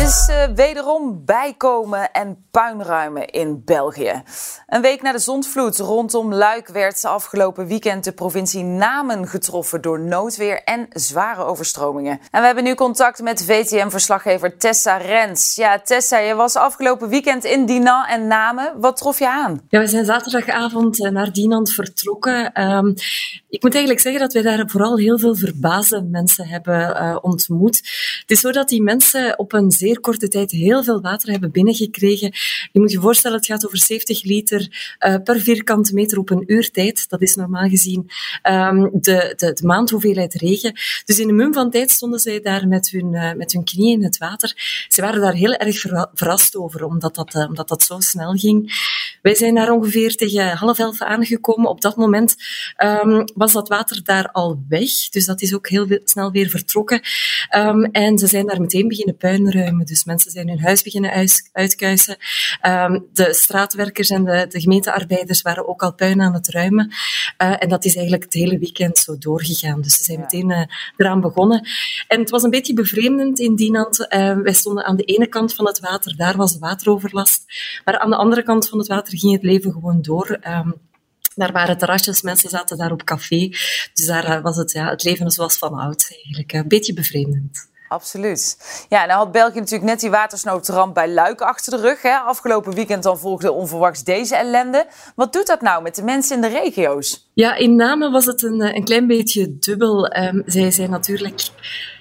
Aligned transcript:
Is 0.00 0.28
uh, 0.30 0.44
wederom 0.54 1.24
bijkomen 1.24 2.12
en 2.12 2.44
puinruimen 2.50 3.28
in 3.28 3.62
België. 3.64 4.22
Een 4.66 4.80
week 4.80 5.02
na 5.02 5.12
de 5.12 5.18
zondvloed 5.18 5.78
rondom 5.78 6.34
Luik 6.34 6.68
werd 6.68 7.04
afgelopen 7.04 7.66
weekend 7.66 8.04
de 8.04 8.12
provincie 8.12 8.64
Namen 8.64 9.28
getroffen 9.28 9.80
door 9.80 10.00
noodweer 10.00 10.62
en 10.64 10.86
zware 10.90 11.44
overstromingen. 11.44 12.20
En 12.30 12.40
we 12.40 12.46
hebben 12.46 12.64
nu 12.64 12.74
contact 12.74 13.22
met 13.22 13.44
VTM-verslaggever 13.44 14.56
Tessa 14.58 14.96
Rens. 14.96 15.54
Ja, 15.54 15.80
Tessa, 15.80 16.18
je 16.18 16.34
was 16.34 16.56
afgelopen 16.56 17.08
weekend 17.08 17.44
in 17.44 17.66
Dinan 17.66 18.04
en 18.04 18.26
Namen. 18.26 18.80
Wat 18.80 18.96
trof 18.96 19.18
je 19.18 19.28
aan? 19.28 19.60
Ja, 19.68 19.80
we 19.80 19.86
zijn 19.86 20.04
zaterdagavond 20.04 21.04
eh, 21.04 21.10
naar 21.10 21.32
Dinan 21.32 21.66
vertrokken. 21.66 22.62
Um, 22.62 22.94
ik 23.48 23.62
moet 23.62 23.72
eigenlijk 23.72 24.02
zeggen 24.02 24.20
dat 24.20 24.32
wij 24.32 24.42
daar 24.42 24.68
vooral 24.68 24.98
heel 24.98 25.18
veel 25.18 25.36
verbaasde 25.36 26.02
mensen 26.02 26.48
hebben 26.48 27.02
uh, 27.02 27.16
ontmoet. 27.20 27.76
Het 28.20 28.30
is 28.30 28.40
zo 28.40 28.52
dat 28.52 28.68
die 28.68 28.82
mensen 28.82 29.38
op 29.38 29.52
een 29.52 29.70
zeer 29.70 29.89
korte 29.98 30.28
tijd 30.28 30.50
heel 30.50 30.84
veel 30.84 31.00
water 31.00 31.30
hebben 31.30 31.50
binnengekregen. 31.50 32.32
Je 32.72 32.80
moet 32.80 32.90
je 32.90 33.00
voorstellen, 33.00 33.36
het 33.36 33.46
gaat 33.46 33.66
over 33.66 33.78
70 33.78 34.22
liter 34.22 34.94
uh, 35.06 35.16
per 35.24 35.40
vierkante 35.40 35.94
meter 35.94 36.18
op 36.18 36.30
een 36.30 36.44
uur 36.46 36.70
tijd. 36.70 37.08
Dat 37.08 37.22
is 37.22 37.34
normaal 37.34 37.68
gezien 37.68 38.10
um, 38.48 38.90
de, 38.92 39.32
de, 39.36 39.52
de 39.52 39.66
maandhoeveelheid 39.66 40.34
regen. 40.34 40.72
Dus 41.04 41.18
in 41.18 41.28
een 41.28 41.36
mum 41.36 41.52
van 41.52 41.70
tijd 41.70 41.90
stonden 41.90 42.20
zij 42.20 42.40
daar 42.40 42.68
met 42.68 42.90
hun, 42.90 43.12
uh, 43.12 43.32
met 43.32 43.52
hun 43.52 43.64
knieën 43.64 43.98
in 43.98 44.04
het 44.04 44.18
water. 44.18 44.54
Ze 44.88 45.00
waren 45.00 45.20
daar 45.20 45.34
heel 45.34 45.54
erg 45.54 45.80
verrast 46.14 46.56
over, 46.56 46.84
omdat 46.84 47.14
dat, 47.14 47.34
uh, 47.34 47.48
omdat 47.48 47.68
dat 47.68 47.82
zo 47.82 48.00
snel 48.00 48.32
ging. 48.32 48.72
Wij 49.22 49.34
zijn 49.34 49.54
daar 49.54 49.70
ongeveer 49.70 50.16
tegen 50.16 50.56
half 50.56 50.78
elf 50.78 51.02
aangekomen. 51.02 51.70
Op 51.70 51.80
dat 51.80 51.96
moment 51.96 52.36
um, 52.78 53.24
was 53.34 53.52
dat 53.52 53.68
water 53.68 54.04
daar 54.04 54.28
al 54.32 54.64
weg. 54.68 55.08
Dus 55.08 55.26
dat 55.26 55.42
is 55.42 55.54
ook 55.54 55.68
heel 55.68 55.86
snel 56.04 56.30
weer 56.30 56.48
vertrokken. 56.48 57.00
Um, 57.56 57.84
en 57.84 58.18
ze 58.18 58.26
zijn 58.26 58.46
daar 58.46 58.60
meteen 58.60 58.88
beginnen 58.88 59.16
puinruimen. 59.16 59.79
Dus 59.86 60.04
mensen 60.04 60.30
zijn 60.30 60.48
hun 60.48 60.60
huis 60.60 60.82
beginnen 60.82 61.28
uitkuisen. 61.52 62.16
Um, 62.66 63.06
de 63.12 63.34
straatwerkers 63.34 64.08
en 64.08 64.24
de, 64.24 64.46
de, 64.48 64.60
gemeentearbeiders 64.60 65.42
waren 65.42 65.68
ook 65.68 65.82
al 65.82 65.94
puin 65.94 66.20
aan 66.20 66.34
het 66.34 66.48
ruimen. 66.48 66.88
Uh, 67.42 67.62
en 67.62 67.68
dat 67.68 67.84
is 67.84 67.94
eigenlijk 67.94 68.24
het 68.24 68.32
hele 68.32 68.58
weekend 68.58 68.98
zo 68.98 69.18
doorgegaan. 69.18 69.80
Dus 69.80 69.96
ze 69.96 70.04
zijn 70.04 70.20
meteen 70.20 70.50
uh, 70.50 70.62
eraan 70.96 71.20
begonnen. 71.20 71.68
En 72.08 72.20
het 72.20 72.30
was 72.30 72.42
een 72.42 72.50
beetje 72.50 72.74
bevreemdend 72.74 73.38
in 73.38 73.56
Dinant. 73.56 73.98
Uh, 74.00 74.36
wij 74.36 74.52
stonden 74.52 74.84
aan 74.84 74.96
de 74.96 75.04
ene 75.04 75.26
kant 75.26 75.54
van 75.54 75.66
het 75.66 75.80
water, 75.80 76.16
daar 76.16 76.36
was 76.36 76.52
de 76.52 76.58
wateroverlast. 76.58 77.44
Maar 77.84 77.98
aan 77.98 78.10
de 78.10 78.16
andere 78.16 78.42
kant 78.42 78.68
van 78.68 78.78
het 78.78 78.88
water 78.88 79.18
ging 79.18 79.32
het 79.32 79.42
leven 79.42 79.72
gewoon 79.72 80.02
door. 80.02 80.38
Um, 80.48 80.74
daar 81.34 81.52
waren 81.52 81.78
terrasjes, 81.78 82.22
mensen 82.22 82.50
zaten 82.50 82.76
daar 82.76 82.92
op 82.92 83.04
café. 83.04 83.48
Dus 83.94 84.06
daar 84.06 84.42
was 84.42 84.56
het, 84.56 84.72
ja, 84.72 84.90
het 84.90 85.04
leven 85.04 85.30
zoals 85.30 85.58
van 85.58 85.74
oud 85.74 86.08
eigenlijk. 86.10 86.52
Een 86.52 86.68
beetje 86.68 86.92
bevreemdend. 86.92 87.69
Absoluut. 87.90 88.56
Ja, 88.88 89.06
nou 89.06 89.18
had 89.18 89.32
België 89.32 89.58
natuurlijk 89.58 89.90
net 89.90 90.00
die 90.00 90.10
watersnoodramp 90.10 90.94
bij 90.94 91.08
Luik 91.08 91.40
achter 91.40 91.72
de 91.72 91.80
rug. 91.80 92.02
Hè? 92.02 92.16
Afgelopen 92.16 92.74
weekend 92.74 93.02
dan 93.02 93.18
volgde 93.18 93.52
onverwachts 93.52 94.04
deze 94.04 94.36
ellende. 94.36 94.86
Wat 95.14 95.32
doet 95.32 95.46
dat 95.46 95.60
nou 95.60 95.82
met 95.82 95.94
de 95.94 96.02
mensen 96.02 96.36
in 96.36 96.42
de 96.42 96.48
regio's? 96.48 97.30
Ja, 97.34 97.54
in 97.54 97.76
Namen 97.76 98.12
was 98.12 98.26
het 98.26 98.42
een, 98.42 98.60
een 98.76 98.84
klein 98.84 99.06
beetje 99.06 99.58
dubbel. 99.58 100.16
Um, 100.16 100.42
zij 100.46 100.70
zijn 100.70 100.90
natuurlijk 100.90 101.40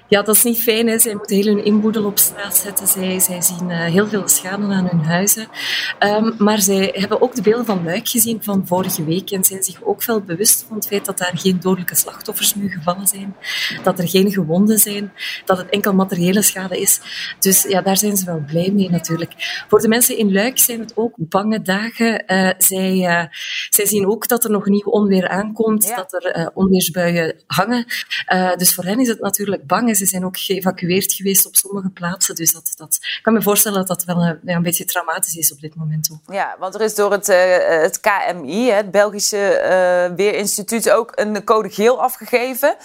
ja, 0.10 0.22
dat 0.22 0.36
is 0.36 0.44
niet 0.44 0.62
fijn. 0.62 0.88
Hè. 0.88 1.00
Zij 1.00 1.14
moeten 1.16 1.36
heel 1.36 1.56
hun 1.56 1.66
inboedel 1.66 2.06
op 2.06 2.18
straat 2.18 2.58
zetten. 2.58 2.88
Zij, 2.88 3.20
zij 3.20 3.42
zien 3.42 3.70
uh, 3.70 3.84
heel 3.84 4.08
veel 4.08 4.28
schade 4.28 4.64
aan 4.64 4.88
hun 4.88 5.00
huizen. 5.00 5.48
Um, 6.00 6.36
maar 6.38 6.62
zij 6.62 6.90
hebben 6.94 7.22
ook 7.22 7.36
de 7.36 7.42
beelden 7.42 7.66
van 7.66 7.84
Luik 7.84 8.08
gezien 8.08 8.44
van 8.44 8.68
vorige 8.68 9.04
week 9.04 9.32
en 9.32 9.44
zijn 9.44 9.64
zich 9.64 9.84
ook 9.84 10.04
wel 10.04 10.22
bewust 10.22 10.66
van 10.68 10.76
het 10.76 10.88
feit 10.88 11.06
dat 11.06 11.18
daar 11.18 11.32
geen 11.34 11.60
dodelijke 11.60 11.96
slachtoffers 11.96 12.56
nu 12.56 12.70
gevallen 12.70 13.08
zijn. 13.08 13.36
Dat 13.84 14.00
er 14.00 14.08
geen 14.08 14.32
gewonden 14.32 14.80
zijn. 14.80 15.12
Dat 15.46 15.58
het 15.58 15.70
enkel 15.70 15.94
materiële 15.94 16.42
schade 16.42 16.80
is. 16.80 17.00
Dus 17.40 17.64
ja, 17.64 17.82
daar 17.82 17.98
zijn 17.98 18.18
ze 18.18 18.26
wel 18.26 18.44
blij 18.48 18.72
mee 18.72 18.90
natuurlijk. 18.90 19.64
Voor 19.68 19.80
de 19.80 19.88
mensen 19.88 20.18
in 20.18 20.34
Luik 20.34 20.60
zijn 20.60 20.80
het 20.80 20.92
ook 20.96 21.14
bange 21.18 21.62
dagen. 21.62 22.24
Uh, 22.28 22.52
zij, 22.58 22.94
uh, 22.94 23.24
zij 23.70 23.86
zien 23.86 24.08
ook 24.08 24.28
dat 24.28 24.44
er 24.44 24.52
nog 24.52 24.66
nieuw 24.66 24.86
onweer 24.86 25.28
aankomt. 25.28 25.84
Ja. 25.84 25.96
Dat 25.96 26.14
er 26.14 26.52
onweersbuien 26.54 27.36
hangen. 27.48 27.86
dus 28.58 28.74
voor 28.74 28.84
hen 28.84 29.00
is 29.00 29.08
het 29.08 29.20
natuurlijk 29.20 29.68
bang 29.68 29.90
ze 30.00 30.06
zijn 30.06 30.26
ook 30.26 30.38
geëvacueerd 30.38 31.14
geweest 31.14 31.46
op 31.46 31.56
sommige 31.56 31.90
plaatsen. 31.90 32.36
Dus 32.36 32.52
dat, 32.52 32.74
dat, 32.76 32.98
ik 33.02 33.20
kan 33.22 33.34
me 33.34 33.42
voorstellen 33.42 33.78
dat 33.78 33.88
dat 33.88 34.04
wel 34.04 34.26
een, 34.26 34.40
een 34.46 34.62
beetje 34.62 34.86
traumatisch 34.86 35.36
is 35.36 35.52
op 35.52 35.60
dit 35.60 35.76
moment 35.76 36.10
ook. 36.12 36.34
Ja, 36.34 36.56
want 36.60 36.76
er 36.76 36.82
is 36.82 36.96
door 36.96 37.12
het, 37.12 37.30
uh, 37.30 37.38
het 37.82 38.00
KMI, 38.00 38.70
het 38.72 38.92
Belgische 38.92 39.62
uh, 40.10 40.16
Weerinstituut, 40.16 40.90
ook 40.90 41.12
een 41.16 41.44
code 41.44 41.70
geel 41.70 42.02
afgegeven. 42.02 42.76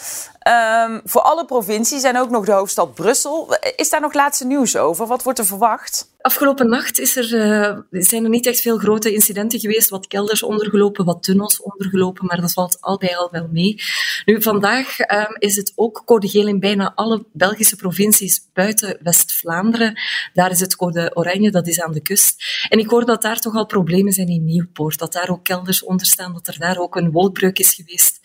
Um, 0.89 1.01
voor 1.05 1.21
alle 1.21 1.45
provincies 1.45 2.03
en 2.03 2.19
ook 2.19 2.31
nog 2.31 2.45
de 2.45 2.53
hoofdstad 2.53 2.95
Brussel. 2.95 3.57
Is 3.77 3.91
daar 3.91 4.01
nog 4.01 4.13
laatste 4.13 4.47
nieuws 4.47 4.77
over? 4.77 5.07
Wat 5.07 5.23
wordt 5.23 5.39
er 5.39 5.47
verwacht? 5.47 6.13
Afgelopen 6.27 6.69
nacht 6.69 6.99
is 6.99 7.17
er, 7.17 7.33
uh, 7.33 7.79
zijn 7.91 8.25
er 8.25 8.31
niet 8.31 8.47
echt 8.47 8.61
veel 8.61 8.79
grote 8.79 9.13
incidenten 9.13 9.61
geweest. 9.61 9.89
Wat 9.89 10.07
kelders 10.07 10.43
ondergelopen, 10.43 11.05
wat 11.05 11.23
tunnels 11.23 11.63
ondergelopen, 11.63 12.27
maar 12.27 12.41
dat 12.41 12.53
valt 12.53 12.77
al 12.81 12.99
bij 12.99 13.17
al 13.17 13.29
wel 13.31 13.49
mee. 13.53 13.83
Nu, 14.25 14.43
vandaag 14.43 14.99
um, 14.99 15.37
is 15.39 15.57
het 15.57 15.73
ook 15.75 16.03
code 16.05 16.29
geel 16.29 16.47
in 16.47 16.61
bijna 16.61 16.93
alle 16.95 17.25
Belgische 17.33 17.77
provincies 17.77 18.49
buiten 18.53 18.99
West-Vlaanderen. 19.03 20.01
Daar 20.33 20.51
is 20.51 20.61
het 20.61 20.77
code 20.77 21.11
oranje, 21.15 21.51
dat 21.51 21.67
is 21.67 21.81
aan 21.81 21.93
de 21.93 22.03
kust. 22.03 22.45
En 22.69 22.79
ik 22.79 22.91
hoor 22.91 23.05
dat 23.05 23.23
daar 23.23 23.41
toch 23.41 23.55
al 23.55 23.67
problemen 23.67 24.13
zijn 24.13 24.29
in 24.29 24.45
Nieuwpoort. 24.45 24.99
Dat 24.99 25.13
daar 25.13 25.31
ook 25.31 25.45
kelders 25.45 25.85
onder 25.85 26.07
staan, 26.07 26.33
dat 26.33 26.47
er 26.47 26.59
daar 26.59 26.79
ook 26.79 26.97
een 26.97 27.11
wolkbreuk 27.11 27.59
is 27.59 27.75
geweest. 27.75 28.21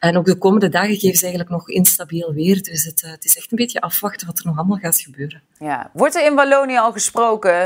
En 0.00 0.16
ook 0.16 0.24
de 0.24 0.38
komende 0.38 0.68
dagen 0.68 0.96
geven 0.96 1.18
ze 1.18 1.24
eigenlijk 1.24 1.54
nog 1.54 1.68
instabiel 1.68 2.32
weer. 2.32 2.62
Dus 2.62 2.84
het, 2.84 3.00
het, 3.06 3.24
is 3.24 3.36
echt 3.36 3.50
een 3.50 3.58
beetje 3.58 3.80
afwachten 3.80 4.26
wat 4.26 4.38
er 4.38 4.46
nog 4.46 4.56
allemaal 4.56 4.78
gaat 4.78 5.00
gebeuren. 5.00 5.42
Ja. 5.58 5.90
Wordt 5.92 6.14
er 6.14 6.24
in 6.24 6.34
Wallonië 6.34 6.78
al 6.78 6.92
gesproken 6.92 7.41
uh, 7.44 7.64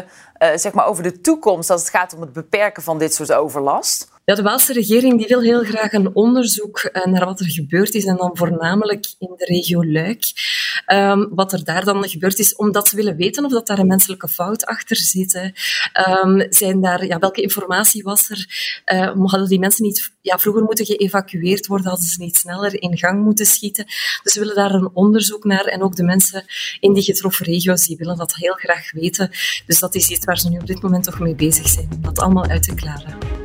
zeg 0.54 0.72
maar 0.72 0.86
over 0.86 1.02
de 1.02 1.20
toekomst 1.20 1.70
als 1.70 1.80
het 1.80 1.90
gaat 1.90 2.14
om 2.14 2.20
het 2.20 2.32
beperken 2.32 2.82
van 2.82 2.98
dit 2.98 3.14
soort 3.14 3.32
overlast? 3.32 4.14
Ja, 4.28 4.34
de 4.34 4.42
Waalse 4.42 4.72
regering 4.72 5.18
die 5.18 5.26
wil 5.26 5.40
heel 5.40 5.64
graag 5.64 5.92
een 5.92 6.14
onderzoek 6.14 6.90
naar 7.04 7.24
wat 7.24 7.40
er 7.40 7.50
gebeurd 7.50 7.94
is 7.94 8.04
en 8.04 8.16
dan 8.16 8.30
voornamelijk 8.36 9.06
in 9.18 9.34
de 9.36 9.44
regio 9.44 9.84
Luik. 9.84 10.24
Um, 10.92 11.28
wat 11.34 11.52
er 11.52 11.64
daar 11.64 11.84
dan 11.84 12.08
gebeurd 12.08 12.38
is, 12.38 12.56
omdat 12.56 12.88
ze 12.88 12.96
willen 12.96 13.16
weten 13.16 13.44
of 13.44 13.50
dat 13.52 13.66
daar 13.66 13.78
een 13.78 13.86
menselijke 13.86 14.28
fout 14.28 14.64
achter 14.64 14.96
zit. 14.96 15.34
Um, 15.34 16.46
zijn 16.48 16.80
daar, 16.80 17.06
ja, 17.06 17.18
welke 17.18 17.42
informatie 17.42 18.02
was 18.02 18.30
er? 18.30 18.46
Uh, 18.94 19.30
hadden 19.30 19.48
die 19.48 19.58
mensen 19.58 19.84
niet 19.84 20.12
ja, 20.20 20.38
vroeger 20.38 20.62
moeten 20.62 20.86
geëvacueerd 20.86 21.66
worden? 21.66 21.86
Hadden 21.86 22.06
ze 22.06 22.22
niet 22.22 22.36
sneller 22.36 22.82
in 22.82 22.98
gang 22.98 23.24
moeten 23.24 23.46
schieten? 23.46 23.84
Dus 24.22 24.32
ze 24.32 24.38
willen 24.38 24.54
daar 24.54 24.74
een 24.74 24.90
onderzoek 24.92 25.44
naar 25.44 25.64
en 25.64 25.82
ook 25.82 25.96
de 25.96 26.04
mensen 26.04 26.44
in 26.80 26.92
die 26.92 27.02
getroffen 27.02 27.46
regio's 27.46 27.86
die 27.86 27.96
willen 27.96 28.16
dat 28.16 28.34
heel 28.34 28.54
graag 28.54 28.92
weten. 28.92 29.30
Dus 29.66 29.78
dat 29.78 29.94
is 29.94 30.08
iets 30.08 30.24
waar 30.24 30.38
ze 30.38 30.48
nu 30.48 30.58
op 30.58 30.66
dit 30.66 30.82
moment 30.82 31.04
toch 31.04 31.18
mee 31.18 31.34
bezig 31.34 31.68
zijn, 31.68 31.88
dat 32.00 32.18
allemaal 32.18 32.46
uit 32.46 32.62
te 32.62 32.74
klaren. 32.74 33.35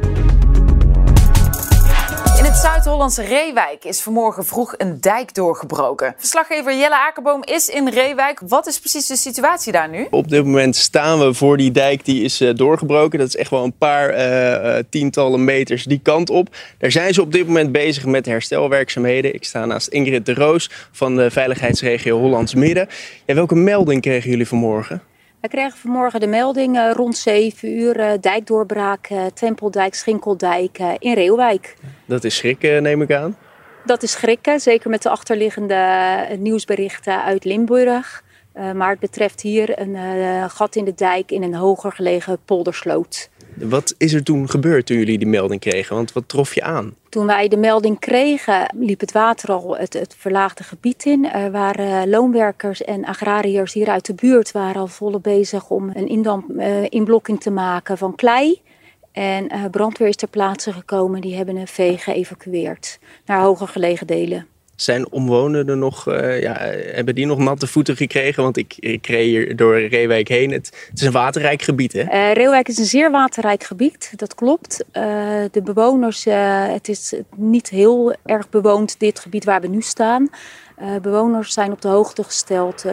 Zuid-Hollandse 2.62 3.24
Reewijk 3.24 3.84
is 3.86 4.02
vanmorgen 4.02 4.46
vroeg 4.46 4.74
een 4.78 5.02
dijk 5.02 5.34
doorgebroken. 5.34 6.14
Verslaggever 6.18 6.78
Jelle 6.78 6.96
Akerboom 6.96 7.44
is 7.44 7.70
in 7.70 7.90
Reewijk. 7.90 8.42
Wat 8.48 8.68
is 8.68 8.80
precies 8.80 9.08
de 9.08 9.16
situatie 9.16 9.72
daar 9.72 9.90
nu? 9.90 10.08
Op 10.10 10.28
dit 10.28 10.46
moment 10.46 10.76
staan 10.76 11.20
we 11.20 11.34
voor 11.34 11.58
die 11.58 11.72
dijk 11.72 12.06
die 12.06 12.24
is 12.24 12.42
uh, 12.42 12.56
doorgebroken. 12.56 13.20
Dat 13.20 13.28
is 13.28 13.36
echt 13.36 13.50
wel 13.50 13.64
een 13.64 13.78
paar 13.78 14.18
uh, 14.18 14.84
tientallen 14.90 15.44
meters 15.44 15.84
die 15.84 16.00
kant 16.04 16.30
op. 16.30 16.56
Daar 16.78 16.92
zijn 16.92 17.14
ze 17.14 17.22
op 17.22 17.32
dit 17.32 17.48
moment 17.48 17.72
bezig 17.72 18.06
met 18.06 18.26
herstelwerkzaamheden. 18.26 19.34
Ik 19.34 19.44
sta 19.44 19.66
naast 19.66 19.88
Ingrid 19.88 20.26
de 20.26 20.34
Roos 20.34 20.70
van 20.92 21.16
de 21.16 21.32
veiligheidsregio 21.32 22.20
Hollands 22.20 22.54
Midden. 22.54 22.88
Ja, 23.26 23.34
welke 23.34 23.56
melding 23.56 24.02
kregen 24.02 24.30
jullie 24.30 24.48
vanmorgen? 24.48 25.02
We 25.42 25.48
kregen 25.48 25.78
vanmorgen 25.78 26.20
de 26.20 26.28
melding 26.28 26.76
uh, 26.76 26.92
rond 26.92 27.18
7 27.18 27.70
uur 27.70 28.00
uh, 28.00 28.12
dijkdoorbraak, 28.20 29.10
uh, 29.10 29.26
Tempeldijk, 29.26 29.96
Schinkeldijk 29.96 30.80
in 30.98 31.14
Reeuwijk. 31.14 31.76
Dat 32.06 32.24
is 32.24 32.36
schrikken, 32.36 32.84
neem 32.84 33.02
ik 33.02 33.12
aan? 33.12 33.38
Dat 33.86 34.04
is 34.04 34.12
schrikken, 34.12 34.60
zeker 34.60 34.90
met 34.90 35.02
de 35.02 35.10
achterliggende 35.10 36.28
nieuwsberichten 36.40 37.24
uit 37.24 37.46
Limburg. 37.46 38.24
maar 38.74 38.90
het 38.90 39.00
betreft 39.00 39.42
hier 39.42 39.80
een 39.80 40.50
gat 40.50 40.76
in 40.76 40.86
de 40.86 40.94
dijk 40.94 41.32
in 41.32 41.44
een 41.44 41.56
hoger 41.56 41.92
gelegen 41.92 42.38
poldersloot. 42.46 43.30
Wat 43.64 43.96
is 43.98 44.14
er 44.14 44.24
toen 44.24 44.50
gebeurd 44.50 44.86
toen 44.86 44.98
jullie 44.98 45.18
die 45.18 45.28
melding 45.28 45.60
kregen? 45.60 45.96
Want 45.96 46.14
wat 46.14 46.28
trof 46.28 46.54
je 46.54 46.64
aan? 46.64 46.96
Toen 47.10 47.26
wij 47.26 47.48
de 47.48 47.58
melding 47.58 48.00
kregen, 48.00 48.76
liep 48.78 49.00
het 49.00 49.12
water 49.12 49.52
al 49.52 49.78
het, 49.78 49.94
het 49.94 50.16
verlaagde 50.18 50.64
gebied 50.64 51.06
in. 51.06 51.32
Er 51.32 51.52
waren 51.52 52.10
loonwerkers 52.10 52.84
en 52.84 53.06
agrariërs 53.06 53.74
hier 53.74 53.90
uit 53.90 54.06
de 54.06 54.14
buurt 54.14 54.52
waren 54.52 54.82
al 54.82 54.88
volop 54.88 55.24
bezig 55.24 55.70
om 55.70 55.90
een 55.94 56.08
indamp, 56.08 56.50
uh, 56.50 56.84
inblokking 56.90 57.42
te 57.42 57.52
maken 57.52 57.98
van 57.98 58.16
klei. 58.16 58.62
En 59.12 59.56
uh, 59.56 59.66
brandweer 59.72 60.08
is 60.08 60.16
ter 60.16 60.28
plaatse 60.28 60.74
gekomen. 60.74 61.22
Die 61.22 61.36
hebben 61.36 61.56
een 61.56 61.68
vee 61.68 61.98
geëvacueerd 61.98 63.00
naar 63.26 63.42
hoger 63.42 63.68
gelegen 63.68 64.08
delen. 64.08 64.48
Zijn 64.82 65.12
omwonenden 65.12 65.80
nog, 65.80 66.08
uh, 66.08 66.42
ja, 66.42 66.54
hebben 66.94 67.16
die 67.16 67.26
nog 67.26 67.38
natte 67.38 67.68
voeten 67.68 67.96
gekregen? 67.96 68.44
Want 68.44 68.58
ik, 68.58 68.76
ik 68.80 69.06
hier 69.06 69.56
door 69.56 69.82
Reewijk 69.82 70.28
heen. 70.28 70.52
Het, 70.52 70.88
het 70.90 71.00
is 71.00 71.06
een 71.06 71.12
waterrijk 71.12 71.62
gebied, 71.62 71.94
hè? 71.94 72.02
Uh, 72.02 72.34
Reewijk 72.34 72.68
is 72.68 72.78
een 72.78 72.86
zeer 72.86 73.12
waterrijk 73.12 73.64
gebied, 73.64 74.14
dat 74.16 74.36
klopt. 74.36 74.86
Uh, 74.94 75.04
de 75.52 75.62
bewoners, 75.64 76.24
het 76.74 76.90
is 76.90 77.14
niet 77.36 77.70
heel 77.70 78.16
erg 78.26 78.50
bewoond, 78.50 79.00
dit 79.00 79.20
gebied 79.20 79.46
waar 79.46 79.62
we 79.62 79.68
nu 79.68 79.82
staan. 79.82 80.30
bewoners 81.02 81.54
zijn 81.54 81.72
op 81.72 81.82
de 81.82 81.88
hoogte 81.88 82.24
gesteld 82.24 82.86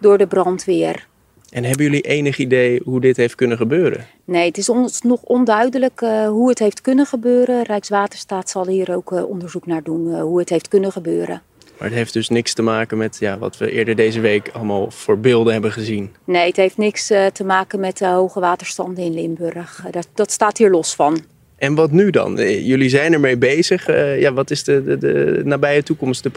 door 0.00 0.18
de 0.18 0.26
brandweer. 0.26 1.06
En 1.54 1.64
hebben 1.64 1.84
jullie 1.84 2.00
enig 2.00 2.38
idee 2.38 2.80
hoe 2.84 3.00
dit 3.00 3.16
heeft 3.16 3.34
kunnen 3.34 3.56
gebeuren? 3.56 4.06
Nee, 4.24 4.46
het 4.46 4.58
is 4.58 4.68
ons 4.68 5.02
nog 5.02 5.22
onduidelijk 5.22 6.00
uh, 6.00 6.28
hoe 6.28 6.48
het 6.48 6.58
heeft 6.58 6.80
kunnen 6.80 7.06
gebeuren. 7.06 7.62
Rijkswaterstaat 7.62 8.50
zal 8.50 8.66
hier 8.66 8.94
ook 8.94 9.12
uh, 9.12 9.28
onderzoek 9.28 9.66
naar 9.66 9.82
doen 9.82 10.08
uh, 10.08 10.20
hoe 10.20 10.38
het 10.38 10.48
heeft 10.48 10.68
kunnen 10.68 10.92
gebeuren. 10.92 11.42
Maar 11.78 11.88
het 11.88 11.96
heeft 11.96 12.12
dus 12.12 12.28
niks 12.28 12.54
te 12.54 12.62
maken 12.62 12.98
met 12.98 13.16
ja, 13.20 13.38
wat 13.38 13.56
we 13.56 13.70
eerder 13.70 13.96
deze 13.96 14.20
week 14.20 14.50
allemaal 14.52 14.90
voor 14.90 15.18
beelden 15.18 15.52
hebben 15.52 15.72
gezien? 15.72 16.14
Nee, 16.24 16.46
het 16.46 16.56
heeft 16.56 16.76
niks 16.76 17.06
te 17.06 17.44
maken 17.44 17.80
met 17.80 17.98
de 17.98 18.06
hoge 18.06 18.40
waterstanden 18.40 19.04
in 19.04 19.14
Limburg. 19.14 19.84
Dat, 19.90 20.08
dat 20.14 20.30
staat 20.30 20.58
hier 20.58 20.70
los 20.70 20.94
van. 20.94 21.24
En 21.64 21.74
wat 21.74 21.90
nu 21.90 22.10
dan? 22.10 22.38
Eh, 22.38 22.66
jullie 22.66 22.88
zijn 22.88 23.12
ermee 23.12 23.36
bezig. 23.36 23.88
Uh, 23.88 24.20
ja, 24.20 24.32
wat 24.32 24.50
is 24.50 24.64
de, 24.64 24.84
de, 24.84 24.98
de, 24.98 25.40
nabije 25.44 25.82
toekomst, 25.82 26.22
de 26.22 26.30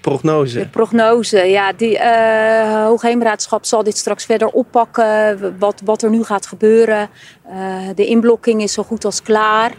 prognose? 0.00 0.58
De 0.58 0.68
prognose, 0.68 1.38
ja. 1.38 1.72
Die 1.72 1.94
uh, 1.94 2.84
Hoogheemraadschap 2.84 3.64
zal 3.64 3.82
dit 3.82 3.96
straks 3.96 4.24
verder 4.24 4.48
oppakken. 4.48 5.38
Wat, 5.58 5.80
wat 5.84 6.02
er 6.02 6.10
nu 6.10 6.24
gaat 6.24 6.46
gebeuren. 6.46 7.08
Uh, 7.48 7.54
de 7.94 8.06
inblokking 8.06 8.62
is 8.62 8.72
zo 8.72 8.82
goed 8.82 9.04
als 9.04 9.22
klaar. 9.22 9.72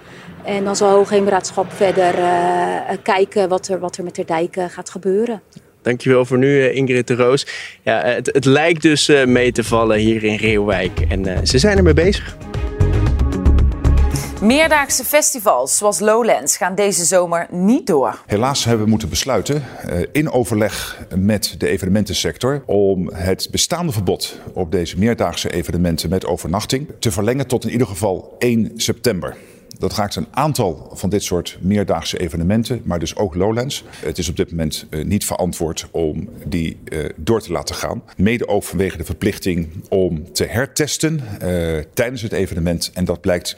En 0.46 0.64
dan 0.64 0.76
zal 0.76 0.90
Hoogheemraadschap 0.90 1.74
verder 1.74 2.16
kijken 3.04 3.50
wat 3.50 3.68
er, 3.68 3.80
wat 3.80 3.98
er 3.98 4.04
met 4.04 4.16
de 4.16 4.26
dijken 4.26 4.70
gaat 4.70 4.90
gebeuren. 4.90 5.42
Dankjewel 5.82 6.26
voor 6.26 6.38
nu, 6.38 6.70
Ingrid 6.70 7.08
de 7.08 7.16
Roos. 7.16 7.48
Ja, 7.84 8.02
het, 8.06 8.30
het 8.34 8.46
lijkt 8.46 8.82
dus 8.82 9.08
mee 9.26 9.52
te 9.52 9.64
vallen 9.64 9.98
hier 9.98 10.24
in 10.24 10.36
Reeuwijk. 10.36 11.00
En 11.10 11.48
ze 11.48 11.58
zijn 11.58 11.78
ermee 11.78 11.94
bezig. 11.94 12.38
Meerdaagse 14.42 15.04
festivals 15.04 15.78
zoals 15.78 16.00
Lowlands 16.00 16.58
gaan 16.58 16.76
deze 16.76 17.06
zomer 17.06 17.48
niet 17.50 17.88
door. 17.88 18.22
Helaas 18.26 18.66
hebben 18.66 18.84
we 18.84 18.90
moeten 18.90 19.10
besluiten, 19.10 19.64
eh, 19.82 20.00
in 20.12 20.32
overleg 20.32 21.06
met 21.16 21.56
de 21.58 21.68
evenementensector, 21.68 22.64
om 22.66 23.10
het 23.14 23.48
bestaande 23.52 23.92
verbod 23.92 24.40
op 24.54 24.72
deze 24.72 24.98
meerdaagse 24.98 25.52
evenementen 25.52 26.10
met 26.10 26.26
overnachting 26.26 26.88
te 27.00 27.12
verlengen 27.12 27.48
tot 27.48 27.66
in 27.66 27.72
ieder 27.72 27.88
geval 27.88 28.36
1 28.40 28.72
september. 28.76 29.36
Dat 29.80 29.94
raakt 29.94 30.16
een 30.16 30.28
aantal 30.32 30.92
van 30.94 31.10
dit 31.10 31.24
soort 31.24 31.58
meerdaagse 31.62 32.20
evenementen, 32.20 32.82
maar 32.84 33.00
dus 33.00 33.16
ook 33.16 33.36
Lowlands. 33.36 33.84
Het 33.90 34.18
is 34.18 34.30
op 34.30 34.36
dit 34.36 34.50
moment 34.50 34.86
uh, 34.90 35.06
niet 35.06 35.26
verantwoord 35.26 35.88
om 35.92 36.30
die 36.46 36.80
uh, 36.86 37.10
door 37.16 37.42
te 37.42 37.52
laten 37.52 37.76
gaan. 37.76 38.04
Mede 38.18 38.48
ook 38.48 38.64
vanwege 38.64 38.98
de 38.98 39.04
verplichting 39.04 39.70
om 39.90 40.34
te 40.34 40.46
hertesten 40.46 41.22
uh, 41.44 41.84
tijdens 41.94 42.22
het 42.22 42.32
evenement. 42.32 42.92
En 42.94 43.06
dat 43.06 43.22
blijkt 43.22 43.58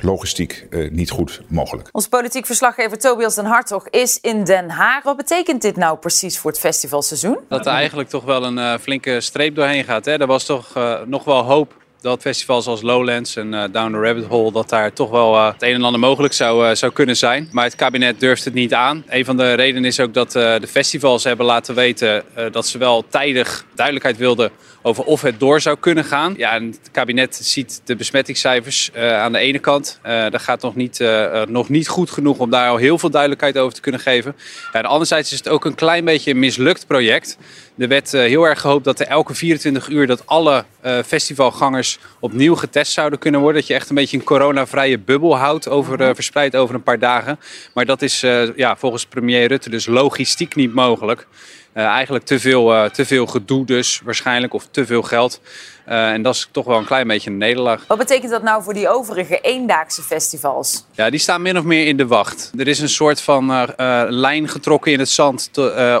logistiek 0.00 0.66
uh, 0.70 0.90
niet 0.90 1.10
goed 1.10 1.42
mogelijk. 1.48 1.88
Ons 1.92 2.08
politiek 2.08 2.46
verslaggever 2.46 2.98
Tobias 2.98 3.34
den 3.34 3.44
Hartog 3.44 3.88
is 3.88 4.18
in 4.20 4.44
Den 4.44 4.70
Haag. 4.70 5.02
Wat 5.02 5.16
betekent 5.16 5.62
dit 5.62 5.76
nou 5.76 5.98
precies 5.98 6.38
voor 6.38 6.50
het 6.50 6.60
festivalseizoen? 6.60 7.38
Dat 7.48 7.66
er 7.66 7.72
eigenlijk 7.72 8.08
toch 8.08 8.24
wel 8.24 8.44
een 8.44 8.58
uh, 8.58 8.74
flinke 8.78 9.20
streep 9.20 9.54
doorheen 9.54 9.84
gaat. 9.84 10.04
Hè? 10.04 10.20
Er 10.20 10.26
was 10.26 10.44
toch 10.44 10.76
uh, 10.76 11.00
nog 11.06 11.24
wel 11.24 11.42
hoop 11.42 11.84
dat 12.06 12.20
festivals 12.20 12.66
als 12.66 12.82
Lowlands 12.82 13.36
en 13.36 13.52
uh, 13.52 13.64
Down 13.72 13.92
the 13.92 13.98
Rabbit 13.98 14.24
Hole, 14.24 14.52
dat 14.52 14.68
daar 14.68 14.92
toch 14.92 15.10
wel 15.10 15.34
uh, 15.34 15.52
het 15.52 15.62
een 15.62 15.74
en 15.74 15.82
ander 15.82 16.00
mogelijk 16.00 16.34
zou, 16.34 16.68
uh, 16.68 16.74
zou 16.74 16.92
kunnen 16.92 17.16
zijn. 17.16 17.48
Maar 17.52 17.64
het 17.64 17.74
kabinet 17.74 18.20
durft 18.20 18.44
het 18.44 18.54
niet 18.54 18.74
aan. 18.74 19.04
Een 19.08 19.24
van 19.24 19.36
de 19.36 19.52
redenen 19.52 19.84
is 19.84 20.00
ook 20.00 20.14
dat 20.14 20.32
de 20.32 20.66
festivals 20.68 21.24
hebben 21.24 21.46
laten 21.46 21.74
weten 21.74 22.24
dat 22.52 22.66
ze 22.66 22.78
wel 22.78 23.04
tijdig 23.08 23.64
duidelijkheid 23.74 24.16
wilden 24.16 24.50
over 24.82 25.04
of 25.04 25.22
het 25.22 25.40
door 25.40 25.60
zou 25.60 25.76
kunnen 25.80 26.04
gaan. 26.04 26.34
Ja, 26.36 26.52
en 26.52 26.66
het 26.66 26.90
kabinet 26.92 27.38
ziet 27.42 27.80
de 27.84 27.96
besmettingscijfers 27.96 28.90
aan 28.94 29.32
de 29.32 29.38
ene 29.38 29.58
kant. 29.58 30.00
dat 30.02 30.42
gaat 30.42 30.62
nog 30.62 30.74
niet, 30.74 31.04
nog 31.48 31.68
niet 31.68 31.88
goed 31.88 32.10
genoeg 32.10 32.38
om 32.38 32.50
daar 32.50 32.68
al 32.68 32.76
heel 32.76 32.98
veel 32.98 33.10
duidelijkheid 33.10 33.58
over 33.58 33.74
te 33.74 33.80
kunnen 33.80 34.00
geven. 34.00 34.36
En 34.72 34.84
anderzijds 34.84 35.32
is 35.32 35.38
het 35.38 35.48
ook 35.48 35.64
een 35.64 35.74
klein 35.74 36.04
beetje 36.04 36.30
een 36.30 36.38
mislukt 36.38 36.86
project. 36.86 37.38
Er 37.78 37.88
werd 37.88 38.12
heel 38.12 38.44
erg 38.44 38.60
gehoopt 38.60 38.84
dat 38.84 39.00
er 39.00 39.06
elke 39.06 39.34
24 39.34 39.88
uur 39.88 40.06
dat 40.06 40.26
alle 40.26 40.64
festivalgangers 41.06 41.98
opnieuw 42.20 42.54
getest 42.54 42.92
zouden 42.92 43.18
kunnen 43.18 43.40
worden. 43.40 43.60
Dat 43.60 43.68
je 43.68 43.74
echt 43.74 43.88
een 43.88 43.94
beetje 43.94 44.16
een 44.16 44.24
coronavrije 44.24 44.98
bubbel 44.98 45.36
houdt, 45.36 45.68
over, 45.68 46.00
uh, 46.00 46.10
verspreid 46.14 46.56
over 46.56 46.74
een 46.74 46.82
paar 46.82 46.98
dagen. 46.98 47.38
Maar 47.74 47.84
dat 47.84 48.02
is 48.02 48.24
uh, 48.24 48.56
ja, 48.56 48.76
volgens 48.76 49.06
premier 49.06 49.46
Rutte 49.46 49.70
dus 49.70 49.86
logistiek 49.86 50.54
niet 50.54 50.74
mogelijk. 50.74 51.26
Eigenlijk 51.72 52.24
te 52.24 52.40
veel, 52.40 52.90
te 52.90 53.04
veel 53.04 53.26
gedoe 53.26 53.64
dus 53.64 54.00
waarschijnlijk, 54.04 54.54
of 54.54 54.68
te 54.70 54.86
veel 54.86 55.02
geld. 55.02 55.40
en 55.84 56.22
dat 56.22 56.34
is 56.34 56.48
toch 56.50 56.64
wel 56.64 56.78
een 56.78 56.84
klein 56.84 57.06
beetje 57.06 57.30
een 57.30 57.38
nederlaag. 57.38 57.84
Wat 57.86 57.98
betekent 57.98 58.30
dat 58.30 58.42
nou 58.42 58.62
voor 58.62 58.74
die 58.74 58.88
overige 58.88 59.40
eendaagse 59.40 60.02
festivals? 60.02 60.84
Ja, 60.92 61.10
die 61.10 61.20
staan 61.20 61.42
min 61.42 61.58
of 61.58 61.64
meer 61.64 61.86
in 61.86 61.96
de 61.96 62.06
wacht. 62.06 62.52
Er 62.56 62.68
is 62.68 62.80
een 62.80 62.88
soort 62.88 63.20
van 63.20 63.66
lijn 64.08 64.48
getrokken 64.48 64.92
in 64.92 64.98
het 64.98 65.08
zand 65.08 65.50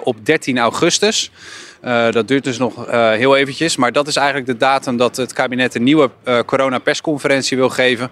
op 0.02 0.26
13 0.26 0.58
augustus. 0.58 1.30
Uh, 1.84 2.10
dat 2.10 2.28
duurt 2.28 2.44
dus 2.44 2.58
nog 2.58 2.88
uh, 2.88 3.10
heel 3.10 3.36
eventjes. 3.36 3.76
Maar 3.76 3.92
dat 3.92 4.06
is 4.06 4.16
eigenlijk 4.16 4.46
de 4.46 4.56
datum 4.56 4.96
dat 4.96 5.16
het 5.16 5.32
kabinet 5.32 5.74
een 5.74 5.82
nieuwe 5.82 6.10
uh, 6.24 6.38
coronapersconferentie 6.38 7.56
wil 7.56 7.68
geven. 7.68 8.10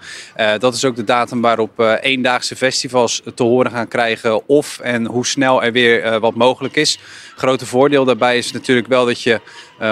dat 0.59 0.75
is 0.75 0.85
ook 0.85 0.97
de 0.97 1.05
datum 1.05 1.41
waarop 1.41 1.99
eendaagse 2.01 2.57
festivals 2.57 3.23
te 3.35 3.43
horen 3.43 3.71
gaan 3.71 3.89
krijgen 3.89 4.49
of 4.49 4.79
en 4.79 5.07
hoe 5.07 5.27
snel 5.27 5.63
er 5.63 5.73
weer 5.73 6.21
wat 6.21 6.35
mogelijk 6.35 6.77
is. 6.77 6.99
Grote 7.37 7.67
voordeel 7.67 8.05
daarbij 8.05 8.39
is 8.39 8.53
natuurlijk 8.53 8.89
wel 8.89 9.05
dat 9.05 9.23
je 9.23 9.41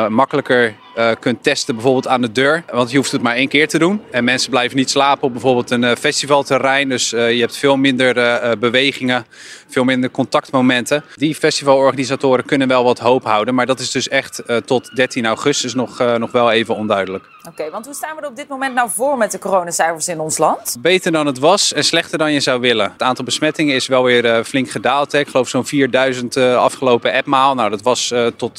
makkelijker 0.09 0.75
kunt 1.21 1.43
testen, 1.43 1.75
bijvoorbeeld 1.75 2.09
aan 2.09 2.21
de 2.21 2.33
deur. 2.33 2.65
Want 2.73 2.91
je 2.91 2.97
hoeft 2.97 3.13
het 3.13 3.23
maar 3.23 3.35
één 3.35 3.49
keer 3.49 3.69
te 3.69 3.79
doen. 3.79 4.03
En 4.11 4.25
mensen 4.25 4.51
blijven 4.51 4.77
niet 4.77 4.91
slapen 4.91 5.23
op 5.23 5.33
bijvoorbeeld 5.33 5.71
een 5.71 5.97
festivalterrein. 5.97 6.89
Dus 6.89 7.11
je 7.11 7.17
hebt 7.17 7.57
veel 7.57 7.77
minder 7.77 8.15
bewegingen, 8.59 9.27
veel 9.69 9.85
minder 9.85 10.11
contactmomenten. 10.11 11.05
Die 11.15 11.35
festivalorganisatoren 11.35 12.45
kunnen 12.45 12.69
wel 12.69 12.85
wat 12.85 12.99
hoop 12.99 13.25
houden. 13.25 13.55
Maar 13.55 13.62
dat 13.67 13.81
is 13.81 13.91
dus 13.91 14.09
echt 14.09 14.43
tot 14.64 14.97
13 14.97 15.26
augustus 15.26 15.75
nog, 15.75 15.99
nog 16.19 16.32
wel 16.32 16.50
even 16.50 16.76
onduidelijk. 16.76 17.25
Oké, 17.38 17.49
okay, 17.49 17.70
want 17.70 17.85
hoe 17.85 17.94
staan 17.94 18.17
we 18.17 18.23
er 18.23 18.29
op 18.29 18.37
dit 18.37 18.49
moment 18.49 18.75
nou 18.75 18.91
voor 18.91 19.17
met 19.19 19.31
de 19.31 19.38
coronacijfers 19.38 20.08
in 20.08 20.20
ons 20.20 20.39
land? 20.39 20.77
Beter 20.81 21.13
dan 21.13 21.27
het 21.27 21.39
was 21.39 21.72
en 21.72 21.84
slechter 21.84 22.19
dan 22.19 22.32
je 22.32 22.41
zou 22.41 22.60
willen. 22.60 22.93
Het 22.93 23.03
aantal 23.03 23.25
besmettingen 23.25 23.75
is 23.75 23.87
wel 23.87 24.03
weer 24.03 24.44
flink 24.44 24.70
gedaald. 24.70 25.13
Hè. 25.13 25.19
Ik 25.19 25.29
geloof 25.29 25.48
zo'n 25.48 25.67
4000 25.67 26.37
afgelopen 26.37 27.13
appmaal. 27.13 27.55
Nou, 27.55 27.70
dat 27.70 27.82
was 27.82 28.15
tot 28.37 28.58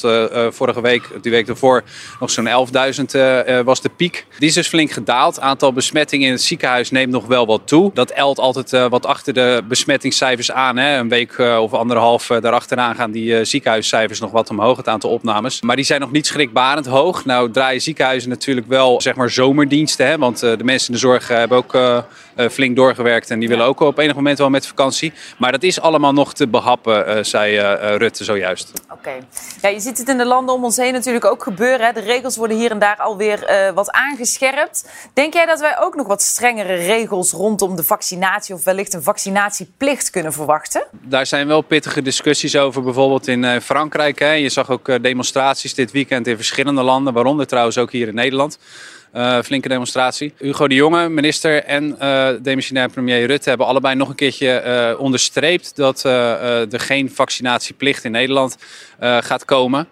vorige 0.50 0.80
week 0.80 1.10
die 1.22 1.30
week 1.32 1.46
daarvoor 1.46 1.82
nog 2.20 2.30
zo'n 2.30 2.46
11.000 2.46 3.04
uh, 3.12 3.60
was 3.60 3.80
de 3.80 3.88
piek. 3.88 4.26
Die 4.38 4.48
is 4.48 4.54
dus 4.54 4.68
flink 4.68 4.90
gedaald. 4.90 5.34
Het 5.34 5.44
aantal 5.44 5.72
besmettingen 5.72 6.26
in 6.26 6.32
het 6.32 6.42
ziekenhuis 6.42 6.90
neemt 6.90 7.12
nog 7.12 7.26
wel 7.26 7.46
wat 7.46 7.60
toe. 7.64 7.90
Dat 7.94 8.10
elt 8.10 8.38
altijd 8.38 8.70
wat 8.88 9.06
achter 9.06 9.34
de 9.34 9.62
besmettingscijfers 9.68 10.52
aan. 10.52 10.76
Hè. 10.76 10.98
Een 10.98 11.08
week 11.08 11.38
of 11.38 11.72
anderhalf 11.72 12.26
daarachteraan 12.26 12.94
gaan 12.94 13.10
die 13.10 13.44
ziekenhuiscijfers 13.44 14.20
nog 14.20 14.30
wat 14.30 14.50
omhoog, 14.50 14.76
het 14.76 14.88
aantal 14.94 15.10
opnames. 15.10 15.62
Maar 15.62 15.76
die 15.76 15.84
zijn 15.84 16.00
nog 16.00 16.10
niet 16.10 16.26
schrikbarend 16.26 16.86
hoog. 16.86 17.24
Nou 17.24 17.50
draaien 17.50 17.80
ziekenhuizen 17.80 18.30
natuurlijk 18.30 18.66
wel 18.66 19.00
zeg 19.00 19.14
maar 19.14 19.30
zomerdiensten. 19.30 20.06
Hè, 20.06 20.18
want 20.18 20.38
de 20.38 20.64
mensen 20.64 20.86
in 20.88 20.94
de 20.94 21.00
zorg 21.00 21.28
hebben 21.28 21.58
ook 21.58 22.02
flink 22.52 22.76
doorgewerkt 22.76 23.30
en 23.30 23.38
die 23.38 23.48
willen 23.48 23.66
ook 23.66 23.80
op 23.80 23.98
enig 23.98 24.14
moment 24.14 24.38
wel 24.38 24.50
met 24.50 24.66
vakantie. 24.66 25.12
Maar 25.38 25.52
dat 25.52 25.62
is 25.62 25.80
allemaal 25.80 26.12
nog 26.12 26.34
te 26.34 26.48
behappen, 26.48 27.26
zei 27.26 27.58
Rutte 27.96 28.24
zojuist. 28.24 28.72
Oké. 28.84 28.94
Okay. 28.94 29.20
Ja, 29.62 29.68
je 29.68 29.80
ziet 29.80 29.98
het 29.98 30.08
in 30.08 30.18
de 30.18 30.26
landen 30.26 30.54
om 30.54 30.64
ons 30.64 30.76
heen 30.76 30.92
natuurlijk 30.92 31.24
ook 31.24 31.42
gebeuren. 31.42 31.86
Hè. 31.86 31.92
De 31.92 32.00
regels 32.00 32.36
worden 32.36 32.56
hier 32.56 32.70
en 32.70 32.78
daar 32.78 32.96
alweer 32.96 33.72
wat 33.74 33.90
aangescherpt. 33.90 34.90
Denk 35.12 35.32
jij 35.32 35.46
dat 35.46 35.60
wij 35.60 35.76
ook 35.80 35.94
nog 35.94 36.06
wat 36.06 36.22
strengere 36.22 36.74
regels 36.74 37.32
rondom 37.32 37.76
de 37.76 37.82
vaccinatie 37.82 38.54
of 38.54 38.64
wellicht 38.64 38.94
een 38.94 39.02
vaccinatieplicht 39.02 40.10
kunnen 40.10 40.32
verwachten? 40.32 40.86
Daar 40.90 41.26
zijn 41.26 41.46
wel 41.46 41.60
pittige 41.60 42.02
discussies 42.02 42.56
over, 42.56 42.82
bijvoorbeeld 42.82 43.28
in 43.28 43.60
Frankrijk. 43.60 44.18
Hè. 44.18 44.32
Je 44.32 44.48
zag 44.48 44.70
ook 44.70 44.83
uh, 44.88 44.96
demonstraties 45.00 45.74
dit 45.74 45.90
weekend 45.90 46.26
in 46.26 46.36
verschillende 46.36 46.82
landen, 46.82 47.12
waaronder 47.12 47.46
trouwens 47.46 47.78
ook 47.78 47.92
hier 47.92 48.08
in 48.08 48.14
Nederland. 48.14 48.58
Uh, 49.16 49.38
flinke 49.42 49.68
demonstratie. 49.68 50.32
Hugo 50.38 50.68
de 50.68 50.74
Jonge, 50.74 51.08
minister 51.08 51.64
en 51.64 51.96
uh, 52.02 52.28
demissionair 52.42 52.88
premier 52.88 53.26
Rutte 53.26 53.48
hebben 53.48 53.66
allebei 53.66 53.94
nog 53.94 54.08
een 54.08 54.14
keertje 54.14 54.62
uh, 54.94 55.00
onderstreept 55.00 55.76
dat 55.76 56.04
er 56.04 56.80
geen 56.80 57.10
vaccinatieplicht 57.10 58.04
in 58.04 58.10
Nederland 58.10 58.56
gaat 59.00 59.44
komen. 59.44 59.88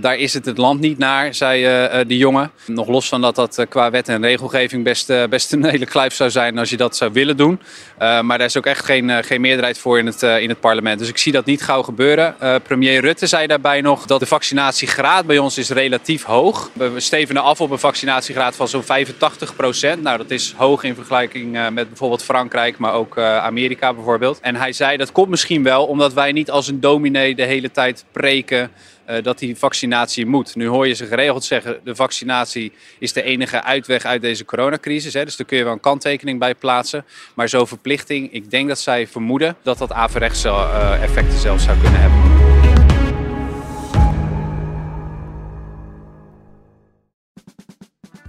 daar 0.00 0.16
is 0.16 0.34
het 0.34 0.44
het 0.44 0.58
land 0.58 0.80
niet 0.80 0.98
naar, 0.98 1.34
zei 1.34 1.62
de 2.06 2.16
Jonge. 2.16 2.50
Nog 2.66 2.88
los 2.88 3.08
van 3.08 3.20
dat 3.20 3.34
dat 3.34 3.66
qua 3.68 3.90
wet 3.90 4.08
en 4.08 4.22
regelgeving 4.22 4.84
best, 4.84 5.12
best 5.30 5.52
een 5.52 5.64
hele 5.64 5.86
kluif 5.86 6.14
zou 6.14 6.30
zijn 6.30 6.58
als 6.58 6.70
je 6.70 6.76
dat 6.76 6.96
zou 6.96 7.12
willen 7.12 7.36
doen. 7.36 7.60
maar 7.98 8.38
daar 8.38 8.44
is 8.44 8.56
ook 8.56 8.66
echt 8.66 8.84
geen, 8.84 9.24
geen 9.24 9.40
meerderheid 9.40 9.78
voor 9.78 9.98
in 9.98 10.06
het, 10.06 10.22
in 10.22 10.48
het 10.48 10.60
parlement. 10.60 10.98
Dus 10.98 11.08
ik 11.08 11.18
zie 11.18 11.32
dat 11.32 11.44
niet 11.44 11.62
gauw 11.62 11.82
gebeuren. 11.82 12.36
premier 12.62 13.00
Rutte 13.00 13.26
zei 13.26 13.46
daarbij 13.46 13.80
nog 13.80 14.06
dat 14.06 14.20
de 14.20 14.26
vaccinatiegraad 14.26 15.26
bij 15.26 15.38
ons 15.38 15.58
is 15.58 15.70
relatief 15.70 16.22
hoog. 16.22 16.70
We 16.72 16.92
stevenen 16.96 17.42
af 17.42 17.60
op 17.60 17.70
een 17.70 17.78
vaccinatiegraad 17.78 18.56
van 18.56 18.65
zo'n 18.68 18.82
85 18.82 19.56
procent. 19.56 20.02
Nou, 20.02 20.18
dat 20.18 20.30
is 20.30 20.54
hoog 20.56 20.82
in 20.82 20.94
vergelijking 20.94 21.56
uh, 21.56 21.68
met 21.68 21.88
bijvoorbeeld 21.88 22.22
Frankrijk, 22.22 22.78
maar 22.78 22.92
ook 22.92 23.16
uh, 23.16 23.36
Amerika 23.36 23.94
bijvoorbeeld. 23.94 24.40
En 24.40 24.56
hij 24.56 24.72
zei 24.72 24.96
dat 24.96 25.12
komt 25.12 25.28
misschien 25.28 25.62
wel 25.62 25.86
omdat 25.86 26.12
wij 26.12 26.32
niet 26.32 26.50
als 26.50 26.68
een 26.68 26.80
dominee 26.80 27.34
de 27.34 27.44
hele 27.44 27.70
tijd 27.70 28.04
preken 28.12 28.70
uh, 29.10 29.16
dat 29.22 29.38
die 29.38 29.56
vaccinatie 29.56 30.26
moet. 30.26 30.54
Nu 30.54 30.66
hoor 30.66 30.88
je 30.88 30.94
ze 30.94 31.06
geregeld 31.06 31.44
zeggen, 31.44 31.80
de 31.84 31.94
vaccinatie 31.94 32.72
is 32.98 33.12
de 33.12 33.22
enige 33.22 33.62
uitweg 33.62 34.04
uit 34.04 34.20
deze 34.20 34.44
coronacrisis. 34.44 35.12
Dus 35.12 35.36
daar 35.36 35.46
kun 35.46 35.56
je 35.56 35.64
wel 35.64 35.72
een 35.72 35.80
kanttekening 35.80 36.38
bij 36.38 36.54
plaatsen. 36.54 37.04
Maar 37.34 37.48
zo'n 37.48 37.66
verplichting, 37.66 38.32
ik 38.32 38.50
denk 38.50 38.68
dat 38.68 38.78
zij 38.78 39.06
vermoeden 39.06 39.56
dat 39.62 39.78
dat 39.78 39.92
averechtse 39.92 40.48
effecten 41.00 41.38
zelfs 41.38 41.64
zou 41.64 41.78
kunnen 41.80 42.00
hebben. 42.00 42.45